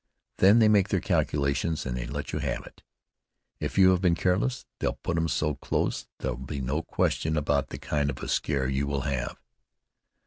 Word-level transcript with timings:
Then 0.39 0.57
they 0.57 0.67
make 0.67 0.89
their 0.89 0.99
calculations 0.99 1.85
and 1.85 1.95
they 1.95 2.07
let 2.07 2.33
you 2.33 2.39
have 2.39 2.65
it. 2.65 2.81
If 3.59 3.77
you 3.77 3.91
have 3.91 4.01
been 4.01 4.15
careless, 4.15 4.65
they'll 4.79 4.95
put 5.03 5.15
'em 5.15 5.27
so 5.27 5.53
close, 5.53 6.07
there'll 6.17 6.37
be 6.37 6.59
no 6.59 6.81
question 6.81 7.37
about 7.37 7.67
the 7.69 7.77
kind 7.77 8.09
of 8.09 8.17
a 8.23 8.27
scare 8.27 8.67
you 8.67 8.87
will 8.87 9.01
have." 9.01 9.37